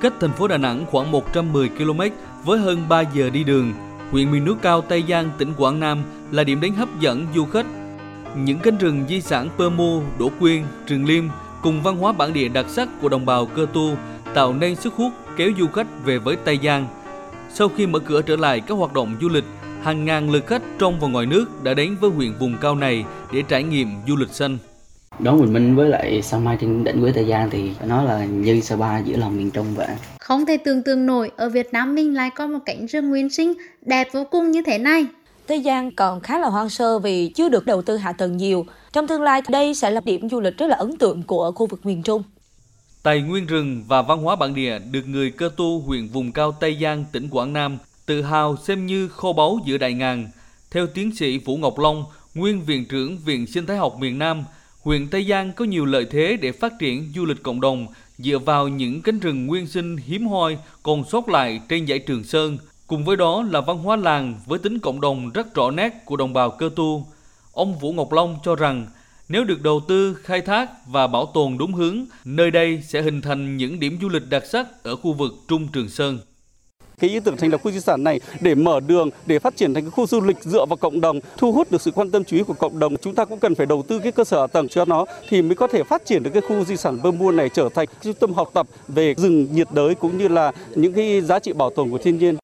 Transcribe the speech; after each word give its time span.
cách 0.00 0.12
thành 0.20 0.32
phố 0.32 0.48
Đà 0.48 0.56
Nẵng 0.56 0.86
khoảng 0.90 1.10
110 1.10 1.68
km 1.68 2.00
với 2.44 2.58
hơn 2.58 2.84
3 2.88 3.00
giờ 3.00 3.30
đi 3.30 3.44
đường. 3.44 3.72
Huyện 4.10 4.32
miền 4.32 4.44
núi 4.44 4.54
cao 4.62 4.80
Tây 4.80 5.04
Giang, 5.08 5.30
tỉnh 5.38 5.54
Quảng 5.56 5.80
Nam 5.80 6.02
là 6.30 6.44
điểm 6.44 6.60
đến 6.60 6.72
hấp 6.74 7.00
dẫn 7.00 7.26
du 7.34 7.44
khách. 7.44 7.66
Những 8.36 8.58
cánh 8.58 8.78
rừng 8.78 9.04
di 9.08 9.20
sản 9.20 9.48
Pơ 9.58 9.70
Mu, 9.70 10.02
Đỗ 10.18 10.30
Quyên, 10.40 10.62
Trường 10.86 11.06
Liêm 11.06 11.24
cùng 11.62 11.82
văn 11.82 11.96
hóa 11.96 12.12
bản 12.12 12.32
địa 12.32 12.48
đặc 12.48 12.66
sắc 12.68 12.88
của 13.02 13.08
đồng 13.08 13.26
bào 13.26 13.46
cơ 13.46 13.66
tu 13.72 13.96
tạo 14.34 14.52
nên 14.52 14.76
sức 14.76 14.94
hút 14.94 15.12
kéo 15.36 15.50
du 15.58 15.66
khách 15.66 15.86
về 16.04 16.18
với 16.18 16.36
Tây 16.36 16.58
Giang. 16.64 16.86
Sau 17.54 17.68
khi 17.68 17.86
mở 17.86 17.98
cửa 17.98 18.22
trở 18.22 18.36
lại 18.36 18.60
các 18.60 18.74
hoạt 18.74 18.92
động 18.92 19.16
du 19.20 19.28
lịch, 19.28 19.44
hàng 19.82 20.04
ngàn 20.04 20.30
lượt 20.30 20.46
khách 20.46 20.62
trong 20.78 21.00
và 21.00 21.08
ngoài 21.08 21.26
nước 21.26 21.62
đã 21.62 21.74
đến 21.74 21.96
với 22.00 22.10
huyện 22.10 22.32
vùng 22.38 22.56
cao 22.60 22.74
này 22.74 23.04
để 23.32 23.42
trải 23.48 23.62
nghiệm 23.62 23.88
du 24.08 24.16
lịch 24.16 24.30
xanh. 24.30 24.58
Đón 25.18 25.40
bình 25.40 25.52
minh 25.52 25.76
với 25.76 25.88
lại 25.88 26.22
sao 26.22 26.40
mai 26.40 26.56
trên 26.60 26.84
đỉnh 26.84 27.00
núi 27.00 27.12
Tây 27.12 27.26
Giang 27.28 27.50
thì 27.50 27.70
nó 27.86 28.02
là 28.02 28.24
như 28.24 28.60
Sapa 28.60 28.98
giữa 28.98 29.16
lòng 29.16 29.36
miền 29.36 29.50
Trung 29.50 29.66
vậy. 29.74 29.88
Không 30.20 30.46
thể 30.46 30.56
tưởng 30.56 30.82
tượng 30.82 31.06
nổi 31.06 31.30
ở 31.36 31.48
Việt 31.48 31.72
Nam 31.72 31.94
mình 31.94 32.14
lại 32.14 32.30
có 32.30 32.46
một 32.46 32.58
cảnh 32.66 32.86
rừng 32.86 33.10
nguyên 33.10 33.30
sinh 33.30 33.52
đẹp 33.82 34.08
vô 34.12 34.24
cùng 34.30 34.50
như 34.50 34.62
thế 34.66 34.78
này. 34.78 35.06
Tây 35.46 35.62
Giang 35.64 35.90
còn 35.90 36.20
khá 36.20 36.38
là 36.38 36.48
hoang 36.48 36.68
sơ 36.68 36.98
vì 36.98 37.28
chưa 37.28 37.48
được 37.48 37.66
đầu 37.66 37.82
tư 37.82 37.96
hạ 37.96 38.12
tầng 38.12 38.36
nhiều. 38.36 38.66
Trong 38.92 39.06
tương 39.06 39.22
lai, 39.22 39.42
đây 39.48 39.74
sẽ 39.74 39.90
là 39.90 40.00
điểm 40.04 40.28
du 40.28 40.40
lịch 40.40 40.58
rất 40.58 40.66
là 40.66 40.76
ấn 40.76 40.96
tượng 40.96 41.22
của 41.22 41.52
khu 41.54 41.66
vực 41.66 41.86
miền 41.86 42.02
Trung. 42.02 42.22
Tài 43.02 43.20
nguyên 43.20 43.46
rừng 43.46 43.84
và 43.88 44.02
văn 44.02 44.18
hóa 44.18 44.36
bản 44.36 44.54
địa 44.54 44.78
được 44.92 45.08
người 45.08 45.30
cơ 45.30 45.50
tu 45.56 45.80
huyện 45.80 46.08
vùng 46.08 46.32
cao 46.32 46.52
Tây 46.52 46.78
Giang, 46.82 47.04
tỉnh 47.12 47.28
Quảng 47.28 47.52
Nam 47.52 47.78
tự 48.06 48.22
hào 48.22 48.56
xem 48.56 48.86
như 48.86 49.08
kho 49.08 49.32
báu 49.32 49.58
giữa 49.66 49.78
đại 49.78 49.94
ngàn. 49.94 50.28
Theo 50.70 50.86
tiến 50.86 51.16
sĩ 51.16 51.38
Vũ 51.38 51.56
Ngọc 51.56 51.78
Long, 51.78 52.04
nguyên 52.34 52.64
viện 52.64 52.84
trưởng 52.88 53.18
Viện 53.18 53.46
Sinh 53.46 53.66
thái 53.66 53.76
học 53.76 53.96
miền 54.00 54.18
Nam, 54.18 54.44
huyện 54.82 55.08
Tây 55.08 55.24
Giang 55.24 55.52
có 55.52 55.64
nhiều 55.64 55.84
lợi 55.84 56.06
thế 56.10 56.36
để 56.36 56.52
phát 56.52 56.72
triển 56.78 57.12
du 57.14 57.24
lịch 57.24 57.42
cộng 57.42 57.60
đồng 57.60 57.86
dựa 58.18 58.38
vào 58.38 58.68
những 58.68 59.02
cánh 59.02 59.20
rừng 59.20 59.46
nguyên 59.46 59.66
sinh 59.66 59.96
hiếm 59.96 60.26
hoi 60.26 60.58
còn 60.82 61.04
sót 61.04 61.28
lại 61.28 61.60
trên 61.68 61.86
dãy 61.86 61.98
Trường 61.98 62.24
Sơn. 62.24 62.58
Cùng 62.86 63.04
với 63.04 63.16
đó 63.16 63.44
là 63.50 63.60
văn 63.60 63.78
hóa 63.78 63.96
làng 63.96 64.40
với 64.46 64.58
tính 64.58 64.78
cộng 64.78 65.00
đồng 65.00 65.30
rất 65.30 65.54
rõ 65.54 65.70
nét 65.70 65.92
của 66.04 66.16
đồng 66.16 66.32
bào 66.32 66.50
cơ 66.50 66.70
tu. 66.76 67.06
Ông 67.52 67.78
Vũ 67.78 67.92
Ngọc 67.92 68.12
Long 68.12 68.38
cho 68.44 68.54
rằng 68.54 68.86
nếu 69.28 69.44
được 69.44 69.62
đầu 69.62 69.80
tư, 69.88 70.14
khai 70.14 70.40
thác 70.40 70.70
và 70.86 71.06
bảo 71.06 71.26
tồn 71.34 71.58
đúng 71.58 71.72
hướng, 71.72 72.04
nơi 72.24 72.50
đây 72.50 72.82
sẽ 72.88 73.02
hình 73.02 73.20
thành 73.20 73.56
những 73.56 73.80
điểm 73.80 73.98
du 74.02 74.08
lịch 74.08 74.28
đặc 74.30 74.42
sắc 74.46 74.82
ở 74.82 74.96
khu 74.96 75.12
vực 75.12 75.32
Trung 75.48 75.68
Trường 75.72 75.88
Sơn 75.88 76.18
cái 76.98 77.10
ý 77.10 77.20
tưởng 77.20 77.36
thành 77.36 77.50
lập 77.50 77.60
khu 77.64 77.70
di 77.70 77.80
sản 77.80 78.04
này 78.04 78.20
để 78.40 78.54
mở 78.54 78.80
đường 78.80 79.10
để 79.26 79.38
phát 79.38 79.56
triển 79.56 79.74
thành 79.74 79.82
cái 79.84 79.90
khu 79.90 80.06
du 80.06 80.20
lịch 80.20 80.36
dựa 80.40 80.66
vào 80.66 80.76
cộng 80.76 81.00
đồng 81.00 81.20
thu 81.36 81.52
hút 81.52 81.70
được 81.70 81.82
sự 81.82 81.90
quan 81.90 82.10
tâm 82.10 82.24
chú 82.24 82.36
ý 82.36 82.42
của 82.42 82.54
cộng 82.54 82.78
đồng 82.78 82.96
chúng 82.96 83.14
ta 83.14 83.24
cũng 83.24 83.38
cần 83.38 83.54
phải 83.54 83.66
đầu 83.66 83.84
tư 83.88 83.98
cái 83.98 84.12
cơ 84.12 84.24
sở 84.24 84.46
tầng 84.46 84.68
cho 84.68 84.84
nó 84.84 85.04
thì 85.28 85.42
mới 85.42 85.54
có 85.54 85.66
thể 85.66 85.82
phát 85.82 86.04
triển 86.04 86.22
được 86.22 86.30
cái 86.32 86.42
khu 86.48 86.64
di 86.64 86.76
sản 86.76 87.02
Bơ 87.02 87.10
Mua 87.10 87.30
này 87.30 87.48
trở 87.54 87.68
thành 87.74 87.88
trung 88.02 88.14
tâm 88.14 88.34
học 88.34 88.50
tập 88.54 88.66
về 88.88 89.14
rừng 89.14 89.48
nhiệt 89.52 89.68
đới 89.72 89.94
cũng 89.94 90.18
như 90.18 90.28
là 90.28 90.52
những 90.74 90.92
cái 90.92 91.20
giá 91.20 91.38
trị 91.38 91.52
bảo 91.52 91.70
tồn 91.70 91.90
của 91.90 91.98
thiên 91.98 92.18
nhiên 92.18 92.36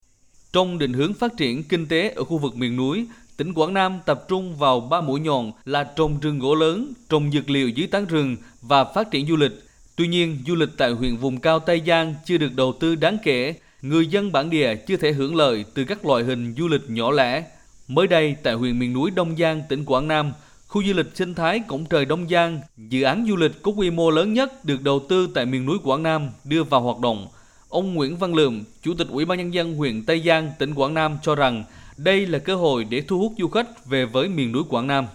trong 0.53 0.79
định 0.79 0.93
hướng 0.93 1.15
phát 1.15 1.37
triển 1.37 1.63
kinh 1.63 1.87
tế 1.87 2.13
ở 2.17 2.25
khu 2.25 2.39
vực 2.39 2.57
miền 2.57 2.77
núi 2.77 3.07
tỉnh 3.37 3.55
Quảng 3.55 3.75
Nam 3.75 4.01
tập 4.07 4.25
trung 4.29 4.57
vào 4.57 4.81
ba 4.81 5.01
mũi 5.01 5.21
nhọn 5.21 5.53
là 5.65 5.85
trồng 5.85 6.21
rừng 6.21 6.39
gỗ 6.39 6.55
lớn, 6.55 6.93
trồng 7.09 7.31
dược 7.31 7.51
liệu 7.51 7.69
dưới 7.69 7.87
tán 7.87 8.07
rừng 8.07 8.37
và 8.63 8.85
phát 8.85 9.11
triển 9.11 9.27
du 9.27 9.37
lịch. 9.37 9.53
Tuy 9.97 10.09
nhiên, 10.09 10.39
du 10.47 10.55
lịch 10.55 10.69
tại 10.77 10.91
huyện 10.91 11.17
vùng 11.17 11.41
cao 11.41 11.59
Tây 11.59 11.83
Giang 11.87 12.15
chưa 12.25 12.39
được 12.39 12.51
đầu 12.57 12.73
tư 12.81 12.95
đáng 12.95 13.19
kể 13.23 13.55
người 13.85 14.07
dân 14.07 14.33
bản 14.33 14.51
địa 14.51 14.77
chưa 14.77 14.97
thể 14.97 15.13
hưởng 15.13 15.37
lợi 15.37 15.65
từ 15.75 15.85
các 15.85 16.07
loại 16.07 16.25
hình 16.25 16.55
du 16.59 16.69
lịch 16.69 16.91
nhỏ 16.91 17.11
lẻ. 17.11 17.45
Mới 17.89 18.07
đây, 18.07 18.37
tại 18.43 18.55
huyện 18.55 18.79
miền 18.79 18.93
núi 18.93 19.11
Đông 19.11 19.37
Giang, 19.37 19.63
tỉnh 19.69 19.85
Quảng 19.85 20.09
Nam, 20.09 20.33
khu 20.69 20.83
du 20.85 20.93
lịch 20.93 21.07
sinh 21.15 21.35
thái 21.35 21.61
Cổng 21.61 21.85
Trời 21.85 22.05
Đông 22.05 22.29
Giang, 22.29 22.61
dự 22.77 23.03
án 23.03 23.27
du 23.29 23.37
lịch 23.37 23.63
có 23.63 23.71
quy 23.71 23.91
mô 23.91 24.11
lớn 24.11 24.35
nhất 24.35 24.65
được 24.65 24.83
đầu 24.83 25.01
tư 25.09 25.29
tại 25.35 25.47
miền 25.47 25.67
núi 25.67 25.79
Quảng 25.85 26.03
Nam 26.03 26.31
đưa 26.45 26.65
vào 26.65 26.81
hoạt 26.81 26.99
động. 26.99 27.29
Ông 27.69 27.95
Nguyễn 27.95 28.17
Văn 28.17 28.35
Lượm, 28.35 28.65
Chủ 28.83 28.95
tịch 28.95 29.07
Ủy 29.11 29.25
ban 29.25 29.39
Nhân 29.39 29.55
dân 29.55 29.77
huyện 29.77 30.05
Tây 30.05 30.23
Giang, 30.27 30.51
tỉnh 30.59 30.75
Quảng 30.75 30.95
Nam 30.95 31.19
cho 31.23 31.35
rằng 31.35 31.65
đây 31.97 32.27
là 32.27 32.39
cơ 32.39 32.57
hội 32.57 32.85
để 32.85 33.03
thu 33.09 33.19
hút 33.19 33.33
du 33.39 33.49
khách 33.49 33.87
về 33.87 34.05
với 34.05 34.29
miền 34.29 34.53
núi 34.53 34.63
Quảng 34.69 34.87
Nam. 34.87 35.07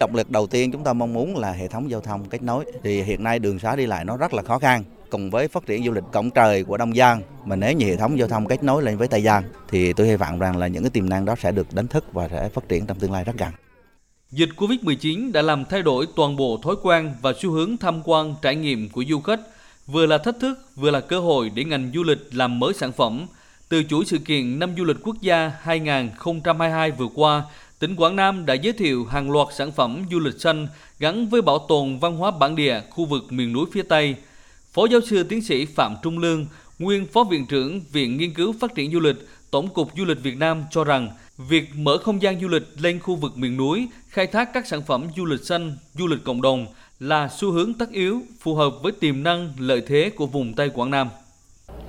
Động 0.00 0.14
lực 0.14 0.30
đầu 0.30 0.46
tiên 0.46 0.72
chúng 0.72 0.84
ta 0.84 0.92
mong 0.92 1.12
muốn 1.12 1.36
là 1.36 1.52
hệ 1.52 1.68
thống 1.68 1.90
giao 1.90 2.00
thông 2.00 2.28
kết 2.28 2.42
nối. 2.42 2.64
Thì 2.82 3.02
hiện 3.02 3.24
nay 3.24 3.38
đường 3.38 3.58
xá 3.58 3.76
đi 3.76 3.86
lại 3.86 4.04
nó 4.04 4.16
rất 4.16 4.34
là 4.34 4.42
khó 4.42 4.58
khăn 4.58 4.84
cùng 5.12 5.30
với 5.30 5.48
phát 5.48 5.66
triển 5.66 5.84
du 5.84 5.92
lịch 5.92 6.04
cổng 6.12 6.30
trời 6.30 6.64
của 6.64 6.76
Đông 6.76 6.94
Giang 6.94 7.22
mà 7.44 7.56
nếu 7.56 7.72
như 7.72 7.86
hệ 7.86 7.96
thống 7.96 8.18
giao 8.18 8.28
thông 8.28 8.46
kết 8.46 8.62
nối 8.62 8.82
lên 8.82 8.96
với 8.96 9.08
Tây 9.08 9.22
Giang 9.22 9.44
thì 9.68 9.92
tôi 9.92 10.06
hy 10.06 10.16
vọng 10.16 10.38
rằng 10.38 10.56
là 10.56 10.66
những 10.66 10.82
cái 10.82 10.90
tiềm 10.90 11.08
năng 11.08 11.24
đó 11.24 11.34
sẽ 11.42 11.52
được 11.52 11.74
đánh 11.74 11.88
thức 11.88 12.12
và 12.12 12.28
sẽ 12.28 12.48
phát 12.48 12.68
triển 12.68 12.86
trong 12.86 12.98
tương 12.98 13.12
lai 13.12 13.24
rất 13.24 13.32
gần. 13.38 13.48
Dịch 14.30 14.48
Covid-19 14.56 15.32
đã 15.32 15.42
làm 15.42 15.64
thay 15.64 15.82
đổi 15.82 16.06
toàn 16.16 16.36
bộ 16.36 16.60
thói 16.62 16.74
quen 16.82 17.14
và 17.22 17.32
xu 17.38 17.50
hướng 17.50 17.76
tham 17.76 18.02
quan 18.04 18.34
trải 18.42 18.56
nghiệm 18.56 18.88
của 18.88 19.04
du 19.08 19.20
khách, 19.20 19.40
vừa 19.86 20.06
là 20.06 20.18
thách 20.18 20.36
thức, 20.40 20.58
vừa 20.76 20.90
là 20.90 21.00
cơ 21.00 21.20
hội 21.20 21.50
để 21.54 21.64
ngành 21.64 21.90
du 21.94 22.02
lịch 22.02 22.18
làm 22.30 22.58
mới 22.58 22.74
sản 22.74 22.92
phẩm. 22.92 23.26
Từ 23.68 23.82
chuỗi 23.82 24.04
sự 24.04 24.18
kiện 24.18 24.58
năm 24.58 24.74
du 24.78 24.84
lịch 24.84 24.96
quốc 25.02 25.16
gia 25.20 25.52
2022 25.62 26.90
vừa 26.90 27.08
qua, 27.14 27.42
tỉnh 27.78 27.96
Quảng 27.96 28.16
Nam 28.16 28.46
đã 28.46 28.54
giới 28.54 28.72
thiệu 28.72 29.04
hàng 29.04 29.30
loạt 29.30 29.48
sản 29.56 29.72
phẩm 29.72 30.04
du 30.10 30.18
lịch 30.18 30.40
xanh 30.40 30.68
gắn 30.98 31.28
với 31.28 31.42
bảo 31.42 31.58
tồn 31.58 31.98
văn 31.98 32.16
hóa 32.16 32.30
bản 32.30 32.56
địa 32.56 32.80
khu 32.90 33.04
vực 33.04 33.32
miền 33.32 33.52
núi 33.52 33.66
phía 33.72 33.82
Tây– 33.82 34.16
Phó 34.72 34.86
giáo 34.86 35.00
sư 35.00 35.22
tiến 35.22 35.42
sĩ 35.42 35.66
Phạm 35.66 35.96
Trung 36.02 36.18
Lương, 36.18 36.46
nguyên 36.78 37.06
Phó 37.06 37.24
Viện 37.24 37.46
trưởng 37.46 37.80
Viện 37.92 38.16
Nghiên 38.16 38.34
cứu 38.34 38.54
Phát 38.60 38.74
triển 38.74 38.92
Du 38.92 39.00
lịch, 39.00 39.16
Tổng 39.50 39.68
cục 39.68 39.88
Du 39.96 40.04
lịch 40.04 40.22
Việt 40.22 40.36
Nam 40.36 40.64
cho 40.70 40.84
rằng, 40.84 41.08
việc 41.38 41.64
mở 41.74 41.98
không 41.98 42.22
gian 42.22 42.40
du 42.40 42.48
lịch 42.48 42.62
lên 42.78 43.00
khu 43.00 43.16
vực 43.16 43.36
miền 43.36 43.56
núi, 43.56 43.88
khai 44.08 44.26
thác 44.26 44.52
các 44.52 44.66
sản 44.66 44.82
phẩm 44.82 45.06
du 45.16 45.24
lịch 45.24 45.40
xanh, 45.44 45.76
du 45.94 46.06
lịch 46.06 46.24
cộng 46.24 46.42
đồng 46.42 46.66
là 47.00 47.28
xu 47.28 47.50
hướng 47.50 47.74
tất 47.74 47.90
yếu, 47.90 48.20
phù 48.40 48.54
hợp 48.54 48.70
với 48.82 48.92
tiềm 48.92 49.22
năng, 49.22 49.52
lợi 49.58 49.82
thế 49.86 50.10
của 50.16 50.26
vùng 50.26 50.54
Tây 50.54 50.70
Quảng 50.70 50.90
Nam. 50.90 51.08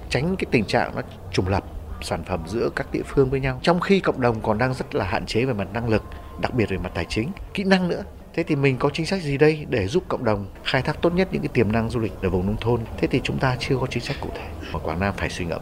Tránh 0.09 0.35
cái 0.39 0.45
tình 0.51 0.65
trạng 0.65 0.95
nó 0.95 1.01
trùng 1.33 1.47
lập 1.47 1.63
sản 2.01 2.23
phẩm 2.23 2.43
giữa 2.47 2.69
các 2.75 2.91
địa 2.93 3.03
phương 3.07 3.29
với 3.29 3.39
nhau, 3.39 3.59
trong 3.63 3.79
khi 3.79 3.99
cộng 3.99 4.21
đồng 4.21 4.41
còn 4.41 4.57
đang 4.57 4.73
rất 4.73 4.95
là 4.95 5.05
hạn 5.05 5.25
chế 5.25 5.45
về 5.45 5.53
mặt 5.53 5.67
năng 5.73 5.89
lực, 5.89 6.03
đặc 6.41 6.53
biệt 6.53 6.69
về 6.69 6.77
mặt 6.77 6.91
tài 6.95 7.05
chính, 7.09 7.31
kỹ 7.53 7.63
năng 7.63 7.87
nữa 7.87 8.03
Thế 8.33 8.43
thì 8.43 8.55
mình 8.55 8.77
có 8.77 8.89
chính 8.93 9.05
sách 9.05 9.23
gì 9.23 9.37
đây 9.37 9.65
để 9.69 9.87
giúp 9.87 10.03
cộng 10.07 10.25
đồng 10.25 10.45
khai 10.63 10.81
thác 10.81 11.01
tốt 11.01 11.13
nhất 11.13 11.27
những 11.31 11.41
cái 11.41 11.49
tiềm 11.53 11.71
năng 11.71 11.89
du 11.89 11.99
lịch 11.99 12.11
ở 12.21 12.29
vùng 12.29 12.45
nông 12.45 12.57
thôn? 12.61 12.81
Thế 12.97 13.07
thì 13.07 13.21
chúng 13.23 13.39
ta 13.39 13.57
chưa 13.59 13.77
có 13.81 13.87
chính 13.87 14.03
sách 14.03 14.17
cụ 14.21 14.29
thể 14.35 14.47
mà 14.71 14.79
Quảng 14.79 14.99
Nam 14.99 15.13
phải 15.17 15.29
suy 15.29 15.45
ngẫm. 15.45 15.61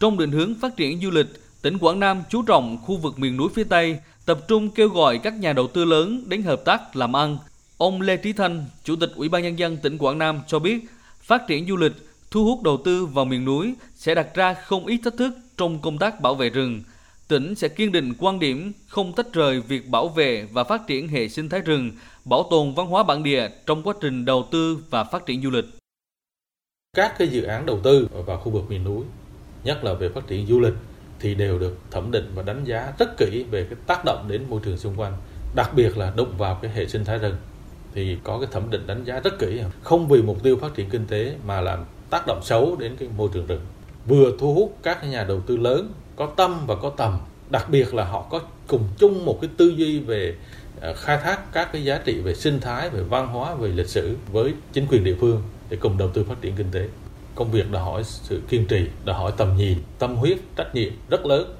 Trong 0.00 0.18
định 0.18 0.30
hướng 0.30 0.54
phát 0.60 0.76
triển 0.76 1.00
du 1.00 1.10
lịch, 1.10 1.26
tỉnh 1.62 1.78
Quảng 1.78 2.00
Nam 2.00 2.22
chú 2.28 2.42
trọng 2.42 2.78
khu 2.82 2.96
vực 2.96 3.18
miền 3.18 3.36
núi 3.36 3.48
phía 3.54 3.64
Tây, 3.64 3.98
tập 4.26 4.38
trung 4.48 4.70
kêu 4.70 4.88
gọi 4.88 5.18
các 5.18 5.34
nhà 5.34 5.52
đầu 5.52 5.68
tư 5.68 5.84
lớn 5.84 6.24
đến 6.26 6.42
hợp 6.42 6.62
tác 6.64 6.96
làm 6.96 7.16
ăn. 7.16 7.38
Ông 7.78 8.00
Lê 8.00 8.16
Trí 8.16 8.32
Thanh, 8.32 8.64
Chủ 8.84 8.96
tịch 8.96 9.10
Ủy 9.14 9.28
ban 9.28 9.42
Nhân 9.42 9.58
dân 9.58 9.76
tỉnh 9.76 9.98
Quảng 9.98 10.18
Nam 10.18 10.40
cho 10.46 10.58
biết, 10.58 10.84
phát 11.20 11.42
triển 11.48 11.66
du 11.66 11.76
lịch, 11.76 11.92
thu 12.30 12.44
hút 12.44 12.62
đầu 12.62 12.80
tư 12.84 13.06
vào 13.06 13.24
miền 13.24 13.44
núi 13.44 13.74
sẽ 13.94 14.14
đặt 14.14 14.34
ra 14.34 14.54
không 14.54 14.86
ít 14.86 15.00
thách 15.04 15.16
thức 15.18 15.34
trong 15.56 15.78
công 15.80 15.98
tác 15.98 16.20
bảo 16.20 16.34
vệ 16.34 16.50
rừng, 16.50 16.82
tỉnh 17.32 17.54
sẽ 17.54 17.68
kiên 17.68 17.92
định 17.92 18.14
quan 18.18 18.38
điểm 18.38 18.72
không 18.88 19.12
tách 19.12 19.32
rời 19.32 19.60
việc 19.60 19.88
bảo 19.88 20.08
vệ 20.08 20.46
và 20.52 20.64
phát 20.64 20.86
triển 20.86 21.08
hệ 21.08 21.28
sinh 21.28 21.48
thái 21.48 21.60
rừng, 21.60 21.90
bảo 22.24 22.46
tồn 22.50 22.74
văn 22.74 22.86
hóa 22.86 23.02
bản 23.02 23.22
địa 23.22 23.48
trong 23.66 23.82
quá 23.82 23.94
trình 24.00 24.24
đầu 24.24 24.48
tư 24.50 24.78
và 24.90 25.04
phát 25.04 25.26
triển 25.26 25.42
du 25.42 25.50
lịch. 25.50 25.64
Các 26.96 27.14
cái 27.18 27.28
dự 27.28 27.42
án 27.42 27.66
đầu 27.66 27.80
tư 27.82 28.08
vào 28.26 28.36
khu 28.36 28.52
vực 28.52 28.64
miền 28.68 28.84
núi, 28.84 29.04
nhất 29.64 29.84
là 29.84 29.94
về 29.94 30.08
phát 30.08 30.26
triển 30.26 30.46
du 30.46 30.60
lịch 30.60 30.74
thì 31.20 31.34
đều 31.34 31.58
được 31.58 31.78
thẩm 31.90 32.10
định 32.10 32.30
và 32.34 32.42
đánh 32.42 32.64
giá 32.64 32.92
rất 32.98 33.16
kỹ 33.18 33.44
về 33.50 33.66
cái 33.70 33.78
tác 33.86 34.04
động 34.04 34.26
đến 34.28 34.44
môi 34.48 34.60
trường 34.64 34.78
xung 34.78 34.96
quanh, 34.96 35.12
đặc 35.54 35.70
biệt 35.76 35.98
là 35.98 36.12
đụng 36.16 36.34
vào 36.38 36.58
cái 36.62 36.70
hệ 36.70 36.86
sinh 36.86 37.04
thái 37.04 37.18
rừng 37.18 37.36
thì 37.94 38.18
có 38.24 38.38
cái 38.38 38.48
thẩm 38.52 38.70
định 38.70 38.86
đánh 38.86 39.04
giá 39.04 39.20
rất 39.20 39.38
kỹ 39.38 39.62
không 39.82 40.08
vì 40.08 40.22
mục 40.22 40.42
tiêu 40.42 40.56
phát 40.60 40.74
triển 40.74 40.90
kinh 40.90 41.06
tế 41.06 41.36
mà 41.46 41.60
làm 41.60 41.84
tác 42.10 42.26
động 42.26 42.40
xấu 42.42 42.76
đến 42.76 42.96
cái 42.96 43.08
môi 43.16 43.28
trường 43.32 43.46
rừng 43.46 43.66
vừa 44.06 44.32
thu 44.38 44.54
hút 44.54 44.76
các 44.82 45.04
nhà 45.04 45.24
đầu 45.24 45.40
tư 45.40 45.56
lớn, 45.56 45.92
có 46.16 46.26
tâm 46.36 46.66
và 46.66 46.74
có 46.74 46.90
tầm, 46.96 47.18
đặc 47.50 47.70
biệt 47.70 47.94
là 47.94 48.04
họ 48.04 48.26
có 48.30 48.40
cùng 48.66 48.84
chung 48.98 49.24
một 49.24 49.38
cái 49.40 49.50
tư 49.56 49.68
duy 49.76 50.00
về 50.00 50.34
ờ, 50.80 50.94
khai 50.94 51.18
thác 51.22 51.52
các 51.52 51.72
cái 51.72 51.84
giá 51.84 52.00
trị 52.04 52.20
về 52.20 52.34
sinh 52.34 52.60
thái, 52.60 52.90
về 52.90 53.02
văn 53.02 53.26
hóa, 53.26 53.54
về 53.54 53.68
lịch 53.68 53.88
sử 53.88 54.16
với 54.32 54.54
chính 54.72 54.86
quyền 54.86 55.04
địa 55.04 55.16
phương 55.20 55.42
để 55.70 55.76
cùng 55.80 55.98
đầu 55.98 56.08
tư 56.08 56.24
phát 56.24 56.40
triển 56.40 56.56
kinh 56.56 56.70
tế. 56.72 56.88
Công 57.34 57.50
việc 57.50 57.70
đòi 57.70 57.82
hỏi 57.82 58.04
sự 58.04 58.40
kiên 58.48 58.66
trì, 58.66 58.86
đòi 59.04 59.16
hỏi 59.16 59.32
tầm 59.36 59.56
nhìn, 59.56 59.78
tâm 59.98 60.16
huyết, 60.16 60.38
trách 60.56 60.74
nhiệm 60.74 60.92
rất 61.10 61.26
lớn. 61.26 61.54